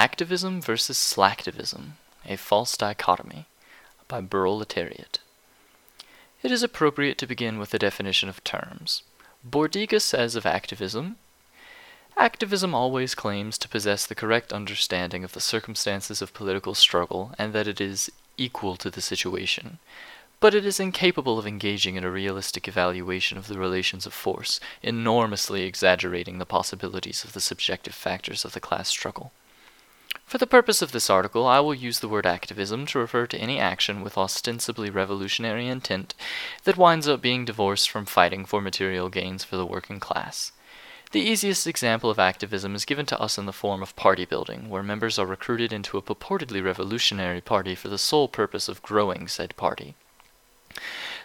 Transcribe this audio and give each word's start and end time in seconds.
Activism 0.00 0.62
versus 0.62 0.96
Slacktivism, 0.96 1.94
a 2.24 2.36
False 2.36 2.76
Dichotomy, 2.76 3.46
by 4.06 4.20
Burl 4.20 4.60
Letariat. 4.60 5.18
It 6.40 6.52
is 6.52 6.62
appropriate 6.62 7.18
to 7.18 7.26
begin 7.26 7.58
with 7.58 7.70
the 7.70 7.80
definition 7.80 8.28
of 8.28 8.44
terms. 8.44 9.02
Bordiga 9.44 10.00
says 10.00 10.36
of 10.36 10.46
activism 10.46 11.16
Activism 12.16 12.76
always 12.76 13.16
claims 13.16 13.58
to 13.58 13.68
possess 13.68 14.06
the 14.06 14.14
correct 14.14 14.52
understanding 14.52 15.24
of 15.24 15.32
the 15.32 15.40
circumstances 15.40 16.22
of 16.22 16.32
political 16.32 16.76
struggle 16.76 17.32
and 17.36 17.52
that 17.52 17.66
it 17.66 17.80
is 17.80 18.08
equal 18.36 18.76
to 18.76 18.90
the 18.90 19.00
situation. 19.00 19.80
But 20.38 20.54
it 20.54 20.64
is 20.64 20.78
incapable 20.78 21.40
of 21.40 21.46
engaging 21.46 21.96
in 21.96 22.04
a 22.04 22.10
realistic 22.10 22.68
evaluation 22.68 23.36
of 23.36 23.48
the 23.48 23.58
relations 23.58 24.06
of 24.06 24.14
force, 24.14 24.60
enormously 24.80 25.64
exaggerating 25.64 26.38
the 26.38 26.46
possibilities 26.46 27.24
of 27.24 27.32
the 27.32 27.40
subjective 27.40 27.94
factors 27.94 28.44
of 28.44 28.52
the 28.52 28.60
class 28.60 28.88
struggle. 28.88 29.32
For 30.28 30.36
the 30.36 30.46
purpose 30.46 30.82
of 30.82 30.92
this 30.92 31.08
article, 31.08 31.46
I 31.46 31.60
will 31.60 31.74
use 31.74 32.00
the 32.00 32.08
word 32.08 32.26
activism 32.26 32.84
to 32.88 32.98
refer 32.98 33.26
to 33.28 33.38
any 33.38 33.58
action 33.58 34.02
with 34.02 34.18
ostensibly 34.18 34.90
revolutionary 34.90 35.68
intent 35.68 36.14
that 36.64 36.76
winds 36.76 37.08
up 37.08 37.22
being 37.22 37.46
divorced 37.46 37.88
from 37.88 38.04
fighting 38.04 38.44
for 38.44 38.60
material 38.60 39.08
gains 39.08 39.42
for 39.42 39.56
the 39.56 39.64
working 39.64 39.98
class. 39.98 40.52
The 41.12 41.22
easiest 41.22 41.66
example 41.66 42.10
of 42.10 42.18
activism 42.18 42.74
is 42.74 42.84
given 42.84 43.06
to 43.06 43.18
us 43.18 43.38
in 43.38 43.46
the 43.46 43.54
form 43.54 43.82
of 43.82 43.96
party 43.96 44.26
building, 44.26 44.68
where 44.68 44.82
members 44.82 45.18
are 45.18 45.24
recruited 45.24 45.72
into 45.72 45.96
a 45.96 46.02
purportedly 46.02 46.62
revolutionary 46.62 47.40
party 47.40 47.74
for 47.74 47.88
the 47.88 47.96
sole 47.96 48.28
purpose 48.28 48.68
of 48.68 48.82
growing 48.82 49.28
said 49.28 49.56
party. 49.56 49.94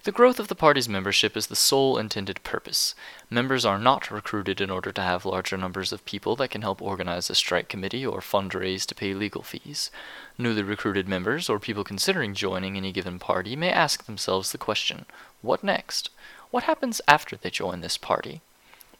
The 0.03 0.11
growth 0.11 0.37
of 0.37 0.49
the 0.49 0.55
party's 0.55 0.89
membership 0.89 1.37
is 1.37 1.47
the 1.47 1.55
sole 1.55 1.97
intended 1.97 2.43
purpose. 2.43 2.93
Members 3.29 3.63
are 3.63 3.79
not 3.79 4.11
recruited 4.11 4.59
in 4.59 4.69
order 4.69 4.91
to 4.91 5.01
have 5.01 5.25
larger 5.25 5.55
numbers 5.55 5.93
of 5.93 6.03
people 6.03 6.35
that 6.35 6.49
can 6.49 6.61
help 6.61 6.81
organize 6.81 7.29
a 7.29 7.35
strike 7.35 7.69
committee 7.69 8.05
or 8.05 8.19
fundraise 8.19 8.85
to 8.87 8.95
pay 8.95 9.13
legal 9.13 9.43
fees. 9.43 9.91
Newly 10.37 10.61
recruited 10.61 11.07
members 11.07 11.49
or 11.49 11.57
people 11.57 11.85
considering 11.85 12.33
joining 12.33 12.75
any 12.75 12.91
given 12.91 13.17
party 13.17 13.55
may 13.55 13.71
ask 13.71 14.03
themselves 14.03 14.51
the 14.51 14.57
question 14.57 15.05
what 15.41 15.63
next? 15.63 16.09
What 16.51 16.63
happens 16.63 16.99
after 17.07 17.37
they 17.37 17.49
join 17.49 17.79
this 17.79 17.97
party? 17.97 18.41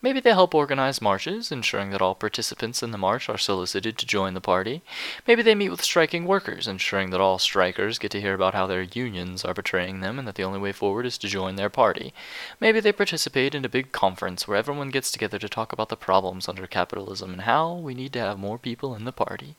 Maybe 0.03 0.19
they 0.19 0.31
help 0.31 0.53
organize 0.53 1.01
marches, 1.01 1.49
ensuring 1.49 1.91
that 1.91 2.01
all 2.01 2.13
participants 2.13 2.83
in 2.83 2.91
the 2.91 2.97
march 2.97 3.29
are 3.29 3.37
solicited 3.37 3.97
to 3.97 4.05
join 4.05 4.33
the 4.33 4.41
party. 4.41 4.81
Maybe 5.25 5.41
they 5.41 5.55
meet 5.55 5.69
with 5.69 5.81
striking 5.81 6.25
workers, 6.25 6.67
ensuring 6.67 7.11
that 7.11 7.21
all 7.21 7.39
strikers 7.39 7.97
get 7.99 8.11
to 8.11 8.19
hear 8.19 8.33
about 8.33 8.53
how 8.53 8.67
their 8.67 8.81
unions 8.81 9.45
are 9.45 9.53
betraying 9.53 10.01
them 10.01 10.19
and 10.19 10.27
that 10.27 10.35
the 10.35 10.43
only 10.43 10.59
way 10.59 10.73
forward 10.73 11.05
is 11.05 11.17
to 11.19 11.29
join 11.29 11.55
their 11.55 11.69
party. 11.69 12.13
Maybe 12.59 12.81
they 12.81 12.91
participate 12.91 13.55
in 13.55 13.63
a 13.63 13.69
big 13.69 13.93
conference 13.93 14.45
where 14.45 14.57
everyone 14.57 14.89
gets 14.89 15.09
together 15.09 15.39
to 15.39 15.47
talk 15.47 15.71
about 15.71 15.87
the 15.87 15.95
problems 15.95 16.49
under 16.49 16.67
capitalism 16.67 17.31
and 17.31 17.43
how 17.43 17.73
we 17.73 17.93
need 17.93 18.11
to 18.11 18.19
have 18.19 18.37
more 18.37 18.57
people 18.57 18.93
in 18.95 19.05
the 19.05 19.13
party. 19.13 19.55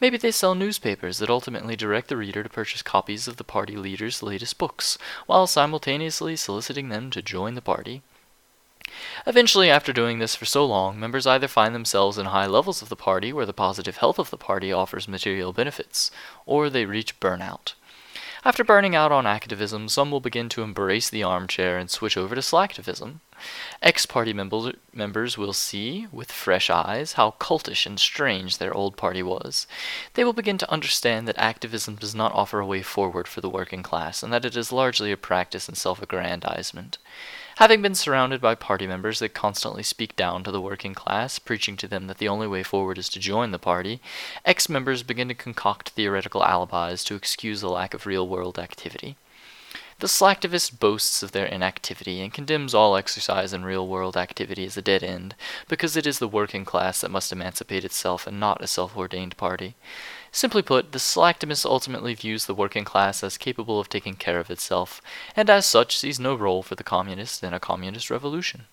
Maybe 0.00 0.16
they 0.16 0.30
sell 0.30 0.54
newspapers 0.54 1.18
that 1.18 1.28
ultimately 1.28 1.74
direct 1.74 2.06
the 2.06 2.16
reader 2.16 2.44
to 2.44 2.48
purchase 2.48 2.82
copies 2.82 3.26
of 3.26 3.36
the 3.36 3.42
party 3.42 3.74
leader's 3.74 4.22
latest 4.22 4.58
books, 4.58 4.96
while 5.26 5.48
simultaneously 5.48 6.36
soliciting 6.36 6.88
them 6.88 7.10
to 7.10 7.20
join 7.20 7.56
the 7.56 7.60
party. 7.60 8.02
Eventually, 9.26 9.70
after 9.70 9.92
doing 9.92 10.18
this 10.18 10.34
for 10.34 10.44
so 10.44 10.64
long, 10.64 10.98
members 10.98 11.26
either 11.26 11.48
find 11.48 11.74
themselves 11.74 12.18
in 12.18 12.26
high 12.26 12.46
levels 12.46 12.82
of 12.82 12.88
the 12.88 12.96
party 12.96 13.32
where 13.32 13.46
the 13.46 13.52
positive 13.52 13.96
health 13.98 14.18
of 14.18 14.30
the 14.30 14.36
party 14.36 14.72
offers 14.72 15.08
material 15.08 15.52
benefits, 15.52 16.10
or 16.46 16.68
they 16.68 16.84
reach 16.84 17.18
burnout. 17.20 17.74
After 18.44 18.64
burning 18.64 18.96
out 18.96 19.12
on 19.12 19.24
activism, 19.24 19.88
some 19.88 20.10
will 20.10 20.18
begin 20.18 20.48
to 20.48 20.64
embrace 20.64 21.08
the 21.08 21.22
armchair 21.22 21.78
and 21.78 21.88
switch 21.88 22.16
over 22.16 22.34
to 22.34 22.40
slacktivism. 22.40 23.20
Ex 23.80 24.04
party 24.04 24.32
members 24.32 25.38
will 25.38 25.52
see, 25.52 26.08
with 26.10 26.32
fresh 26.32 26.68
eyes, 26.68 27.12
how 27.12 27.36
cultish 27.38 27.86
and 27.86 28.00
strange 28.00 28.58
their 28.58 28.74
old 28.74 28.96
party 28.96 29.22
was. 29.22 29.68
They 30.14 30.24
will 30.24 30.32
begin 30.32 30.58
to 30.58 30.70
understand 30.72 31.28
that 31.28 31.38
activism 31.38 31.94
does 31.94 32.16
not 32.16 32.32
offer 32.32 32.58
a 32.58 32.66
way 32.66 32.82
forward 32.82 33.28
for 33.28 33.40
the 33.40 33.48
working 33.48 33.84
class, 33.84 34.24
and 34.24 34.32
that 34.32 34.44
it 34.44 34.56
is 34.56 34.72
largely 34.72 35.12
a 35.12 35.16
practice 35.16 35.68
in 35.68 35.76
self 35.76 36.02
aggrandizement. 36.02 36.98
Having 37.62 37.82
been 37.82 37.94
surrounded 37.94 38.40
by 38.40 38.56
party 38.56 38.88
members 38.88 39.20
that 39.20 39.34
constantly 39.34 39.84
speak 39.84 40.16
down 40.16 40.42
to 40.42 40.50
the 40.50 40.60
working 40.60 40.94
class, 40.94 41.38
preaching 41.38 41.76
to 41.76 41.86
them 41.86 42.08
that 42.08 42.18
the 42.18 42.26
only 42.26 42.48
way 42.48 42.64
forward 42.64 42.98
is 42.98 43.08
to 43.10 43.20
join 43.20 43.52
the 43.52 43.58
party, 43.60 44.00
ex 44.44 44.68
members 44.68 45.04
begin 45.04 45.28
to 45.28 45.34
concoct 45.34 45.90
theoretical 45.90 46.42
alibis 46.42 47.04
to 47.04 47.14
excuse 47.14 47.60
the 47.60 47.68
lack 47.68 47.94
of 47.94 48.04
real 48.04 48.26
world 48.26 48.58
activity. 48.58 49.14
The 50.00 50.08
slacktivist 50.08 50.80
boasts 50.80 51.22
of 51.22 51.30
their 51.30 51.46
inactivity 51.46 52.20
and 52.20 52.34
condemns 52.34 52.74
all 52.74 52.96
exercise 52.96 53.52
in 53.52 53.64
real 53.64 53.86
world 53.86 54.16
activity 54.16 54.64
as 54.64 54.76
a 54.76 54.82
dead 54.82 55.04
end, 55.04 55.36
because 55.68 55.96
it 55.96 56.04
is 56.04 56.18
the 56.18 56.26
working 56.26 56.64
class 56.64 57.00
that 57.00 57.12
must 57.12 57.30
emancipate 57.30 57.84
itself 57.84 58.26
and 58.26 58.40
not 58.40 58.60
a 58.60 58.66
self 58.66 58.96
ordained 58.96 59.36
party. 59.36 59.76
Simply 60.34 60.62
put, 60.62 60.92
the 60.92 60.98
slacktivist 60.98 61.66
ultimately 61.66 62.14
views 62.14 62.46
the 62.46 62.54
working 62.54 62.84
class 62.84 63.22
as 63.22 63.36
capable 63.36 63.78
of 63.78 63.90
taking 63.90 64.14
care 64.14 64.40
of 64.40 64.50
itself, 64.50 65.02
and 65.36 65.50
as 65.50 65.66
such 65.66 65.98
sees 65.98 66.18
no 66.18 66.34
role 66.34 66.62
for 66.62 66.74
the 66.74 66.82
communists 66.82 67.42
in 67.42 67.52
a 67.52 67.60
communist 67.60 68.10
revolution. 68.10 68.64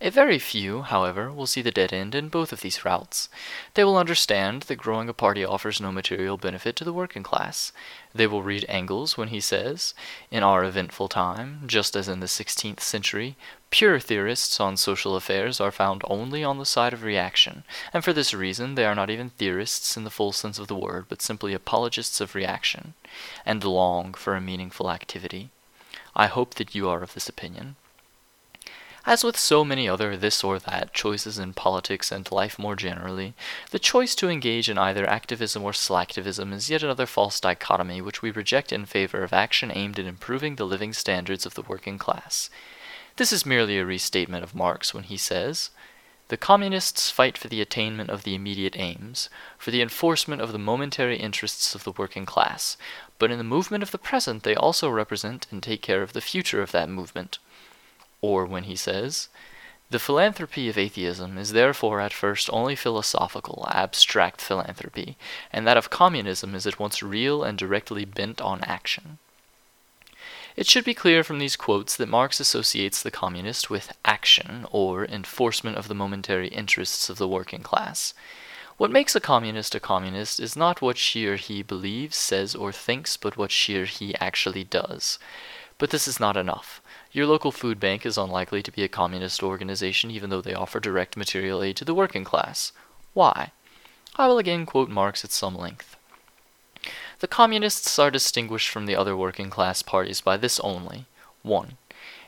A 0.00 0.10
very 0.10 0.40
few, 0.40 0.82
however, 0.82 1.30
will 1.30 1.46
see 1.46 1.62
the 1.62 1.70
dead 1.70 1.92
end 1.92 2.16
in 2.16 2.28
both 2.28 2.52
of 2.52 2.62
these 2.62 2.84
routes. 2.84 3.28
They 3.74 3.84
will 3.84 3.96
understand 3.96 4.62
that 4.62 4.74
growing 4.76 5.08
a 5.08 5.12
party 5.12 5.44
offers 5.44 5.80
no 5.80 5.92
material 5.92 6.36
benefit 6.36 6.74
to 6.76 6.84
the 6.84 6.92
working 6.92 7.22
class. 7.22 7.70
They 8.12 8.26
will 8.26 8.42
read 8.42 8.66
Engels 8.68 9.16
when 9.16 9.28
he 9.28 9.40
says, 9.40 9.94
In 10.32 10.42
our 10.42 10.64
eventful 10.64 11.08
time, 11.08 11.62
just 11.66 11.94
as 11.94 12.08
in 12.08 12.18
the 12.18 12.26
16th 12.26 12.80
century, 12.80 13.36
pure 13.70 14.00
theorists 14.00 14.58
on 14.58 14.76
social 14.76 15.14
affairs 15.14 15.60
are 15.60 15.70
found 15.70 16.02
only 16.08 16.42
on 16.42 16.58
the 16.58 16.66
side 16.66 16.92
of 16.92 17.04
reaction, 17.04 17.62
and 17.92 18.02
for 18.02 18.12
this 18.12 18.34
reason 18.34 18.74
they 18.74 18.84
are 18.84 18.96
not 18.96 19.10
even 19.10 19.30
theorists 19.30 19.96
in 19.96 20.02
the 20.02 20.10
full 20.10 20.32
sense 20.32 20.58
of 20.58 20.66
the 20.66 20.76
word, 20.76 21.06
but 21.08 21.22
simply 21.22 21.54
apologists 21.54 22.20
of 22.20 22.34
reaction, 22.34 22.94
and 23.46 23.62
long 23.62 24.12
for 24.12 24.34
a 24.34 24.40
meaningful 24.40 24.90
activity. 24.90 25.50
I 26.16 26.26
hope 26.26 26.54
that 26.54 26.74
you 26.74 26.88
are 26.88 27.02
of 27.02 27.14
this 27.14 27.28
opinion. 27.28 27.76
As 29.06 29.22
with 29.22 29.38
so 29.38 29.66
many 29.66 29.86
other 29.86 30.16
this 30.16 30.42
or 30.42 30.58
that 30.58 30.94
choices 30.94 31.38
in 31.38 31.52
politics 31.52 32.10
and 32.10 32.30
life 32.32 32.58
more 32.58 32.74
generally, 32.74 33.34
the 33.70 33.78
choice 33.78 34.14
to 34.14 34.30
engage 34.30 34.70
in 34.70 34.78
either 34.78 35.06
activism 35.06 35.62
or 35.62 35.72
slacktivism 35.72 36.54
is 36.54 36.70
yet 36.70 36.82
another 36.82 37.04
false 37.04 37.38
dichotomy 37.38 38.00
which 38.00 38.22
we 38.22 38.30
reject 38.30 38.72
in 38.72 38.86
favor 38.86 39.22
of 39.22 39.34
action 39.34 39.70
aimed 39.74 39.98
at 39.98 40.06
improving 40.06 40.56
the 40.56 40.64
living 40.64 40.94
standards 40.94 41.44
of 41.44 41.52
the 41.52 41.62
working 41.62 41.98
class. 41.98 42.48
This 43.16 43.30
is 43.30 43.44
merely 43.44 43.78
a 43.78 43.84
restatement 43.84 44.42
of 44.42 44.54
Marx 44.54 44.94
when 44.94 45.04
he 45.04 45.18
says, 45.18 45.68
the 46.28 46.38
communists 46.38 47.10
fight 47.10 47.36
for 47.36 47.48
the 47.48 47.60
attainment 47.60 48.08
of 48.08 48.22
the 48.22 48.34
immediate 48.34 48.74
aims, 48.78 49.28
for 49.58 49.70
the 49.70 49.82
enforcement 49.82 50.40
of 50.40 50.52
the 50.52 50.58
momentary 50.58 51.18
interests 51.18 51.74
of 51.74 51.84
the 51.84 51.92
working 51.92 52.24
class, 52.24 52.78
but 53.18 53.30
in 53.30 53.36
the 53.36 53.44
movement 53.44 53.82
of 53.82 53.90
the 53.90 53.98
present 53.98 54.42
they 54.42 54.54
also 54.54 54.88
represent 54.88 55.46
and 55.50 55.62
take 55.62 55.82
care 55.82 56.00
of 56.00 56.14
the 56.14 56.22
future 56.22 56.62
of 56.62 56.72
that 56.72 56.88
movement. 56.88 57.38
Or 58.26 58.46
when 58.46 58.64
he 58.64 58.74
says, 58.74 59.28
The 59.90 59.98
philanthropy 59.98 60.70
of 60.70 60.78
atheism 60.78 61.36
is 61.36 61.52
therefore 61.52 62.00
at 62.00 62.14
first 62.14 62.48
only 62.50 62.74
philosophical, 62.74 63.68
abstract 63.70 64.40
philanthropy, 64.40 65.18
and 65.52 65.66
that 65.66 65.76
of 65.76 65.90
communism 65.90 66.54
is 66.54 66.66
at 66.66 66.78
once 66.78 67.02
real 67.02 67.44
and 67.44 67.58
directly 67.58 68.06
bent 68.06 68.40
on 68.40 68.64
action. 68.64 69.18
It 70.56 70.66
should 70.66 70.84
be 70.84 70.94
clear 70.94 71.22
from 71.22 71.38
these 71.38 71.54
quotes 71.54 71.96
that 71.96 72.08
Marx 72.08 72.40
associates 72.40 73.02
the 73.02 73.10
communist 73.10 73.68
with 73.68 73.92
action, 74.06 74.66
or 74.70 75.04
enforcement 75.04 75.76
of 75.76 75.88
the 75.88 75.94
momentary 75.94 76.48
interests 76.48 77.10
of 77.10 77.18
the 77.18 77.28
working 77.28 77.62
class. 77.62 78.14
What 78.78 78.90
makes 78.90 79.14
a 79.14 79.20
communist 79.20 79.74
a 79.74 79.80
communist 79.80 80.40
is 80.40 80.56
not 80.56 80.80
what 80.80 80.96
she 80.96 81.26
or 81.26 81.36
he 81.36 81.62
believes, 81.62 82.16
says, 82.16 82.54
or 82.54 82.72
thinks, 82.72 83.18
but 83.18 83.36
what 83.36 83.50
she 83.50 83.76
or 83.76 83.84
he 83.84 84.14
actually 84.16 84.64
does. 84.64 85.18
But 85.78 85.90
this 85.90 86.06
is 86.06 86.20
not 86.20 86.36
enough. 86.36 86.80
Your 87.12 87.26
local 87.26 87.52
food 87.52 87.80
bank 87.80 88.06
is 88.06 88.16
unlikely 88.16 88.62
to 88.62 88.72
be 88.72 88.84
a 88.84 88.88
communist 88.88 89.42
organization 89.42 90.10
even 90.10 90.30
though 90.30 90.40
they 90.40 90.54
offer 90.54 90.80
direct 90.80 91.16
material 91.16 91.62
aid 91.62 91.76
to 91.76 91.84
the 91.84 91.94
working 91.94 92.24
class. 92.24 92.72
Why? 93.12 93.52
I 94.16 94.28
will 94.28 94.38
again 94.38 94.66
quote 94.66 94.88
Marx 94.88 95.24
at 95.24 95.32
some 95.32 95.56
length. 95.56 95.96
The 97.20 97.28
communists 97.28 97.98
are 97.98 98.10
distinguished 98.10 98.68
from 98.68 98.86
the 98.86 98.96
other 98.96 99.16
working 99.16 99.50
class 99.50 99.82
parties 99.82 100.20
by 100.20 100.36
this 100.36 100.60
only 100.60 101.06
1. 101.42 101.76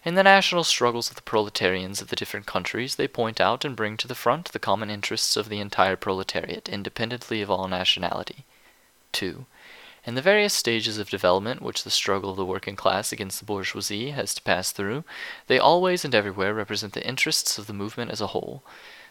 In 0.04 0.14
the 0.14 0.22
national 0.22 0.62
struggles 0.64 1.10
of 1.10 1.16
the 1.16 1.22
proletarians 1.22 2.00
of 2.00 2.08
the 2.08 2.16
different 2.16 2.46
countries, 2.46 2.94
they 2.94 3.08
point 3.08 3.40
out 3.40 3.64
and 3.64 3.74
bring 3.74 3.96
to 3.96 4.06
the 4.06 4.14
front 4.14 4.52
the 4.52 4.58
common 4.60 4.88
interests 4.88 5.36
of 5.36 5.48
the 5.48 5.58
entire 5.58 5.96
proletariat, 5.96 6.68
independently 6.68 7.42
of 7.42 7.50
all 7.50 7.66
nationality. 7.66 8.44
2. 9.12 9.46
In 10.06 10.14
the 10.14 10.22
various 10.22 10.54
stages 10.54 10.98
of 10.98 11.10
development 11.10 11.60
which 11.60 11.82
the 11.82 11.90
struggle 11.90 12.30
of 12.30 12.36
the 12.36 12.44
working 12.44 12.76
class 12.76 13.10
against 13.10 13.40
the 13.40 13.44
bourgeoisie 13.44 14.10
has 14.10 14.34
to 14.34 14.42
pass 14.42 14.70
through, 14.70 15.02
they 15.48 15.58
always 15.58 16.04
and 16.04 16.14
everywhere 16.14 16.54
represent 16.54 16.92
the 16.92 17.04
interests 17.04 17.58
of 17.58 17.66
the 17.66 17.72
movement 17.72 18.12
as 18.12 18.20
a 18.20 18.28
whole. 18.28 18.62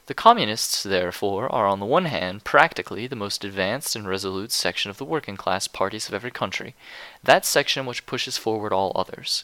The 0.06 0.14
Communists, 0.14 0.84
therefore, 0.84 1.52
are 1.52 1.68
on 1.68 1.82
the 1.82 1.86
one 1.86 2.06
hand 2.06 2.46
practically 2.46 3.08
the 3.08 3.16
most 3.18 3.44
advanced 3.44 3.94
and 3.98 4.08
resolute 4.08 4.54
section 4.54 4.90
of 4.90 4.98
the 4.98 5.04
working 5.04 5.36
class 5.36 5.68
parties 5.68 6.08
of 6.08 6.14
every 6.14 6.32
country, 6.32 6.76
that 7.22 7.44
section 7.44 7.86
which 7.86 8.06
pushes 8.06 8.38
forward 8.38 8.72
all 8.72 8.94
others. 8.96 9.44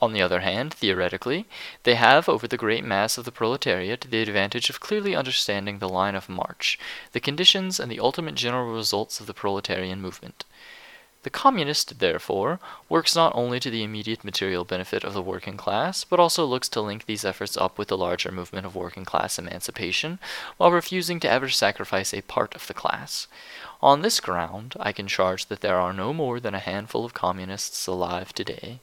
On 0.00 0.12
the 0.12 0.20
other 0.20 0.40
hand, 0.40 0.74
theoretically, 0.74 1.46
they 1.84 1.94
have 1.94 2.28
over 2.28 2.46
the 2.46 2.58
great 2.58 2.84
mass 2.84 3.16
of 3.16 3.24
the 3.24 3.32
proletariat 3.32 4.02
the 4.10 4.20
advantage 4.20 4.68
of 4.68 4.80
clearly 4.80 5.16
understanding 5.16 5.78
the 5.78 5.88
line 5.88 6.14
of 6.14 6.28
march, 6.28 6.78
the 7.12 7.20
conditions, 7.20 7.80
and 7.80 7.90
the 7.90 8.00
ultimate 8.00 8.34
general 8.34 8.74
results 8.74 9.18
of 9.18 9.26
the 9.26 9.32
proletarian 9.32 10.02
movement. 10.02 10.44
The 11.24 11.30
communist, 11.30 12.00
therefore, 12.00 12.60
works 12.90 13.16
not 13.16 13.34
only 13.34 13.58
to 13.60 13.70
the 13.70 13.82
immediate 13.82 14.24
material 14.24 14.66
benefit 14.66 15.04
of 15.04 15.14
the 15.14 15.22
working 15.22 15.56
class, 15.56 16.04
but 16.04 16.20
also 16.20 16.44
looks 16.44 16.68
to 16.68 16.82
link 16.82 17.06
these 17.06 17.24
efforts 17.24 17.56
up 17.56 17.78
with 17.78 17.88
the 17.88 17.96
larger 17.96 18.30
movement 18.30 18.66
of 18.66 18.76
working 18.76 19.06
class 19.06 19.38
emancipation, 19.38 20.18
while 20.58 20.70
refusing 20.70 21.20
to 21.20 21.30
ever 21.30 21.48
sacrifice 21.48 22.12
a 22.12 22.20
part 22.20 22.54
of 22.54 22.66
the 22.66 22.74
class. 22.74 23.26
On 23.80 24.02
this 24.02 24.20
ground, 24.20 24.74
I 24.78 24.92
can 24.92 25.06
charge 25.06 25.46
that 25.46 25.62
there 25.62 25.80
are 25.80 25.94
no 25.94 26.12
more 26.12 26.40
than 26.40 26.54
a 26.54 26.58
handful 26.58 27.06
of 27.06 27.14
communists 27.14 27.86
alive 27.86 28.34
today. 28.34 28.80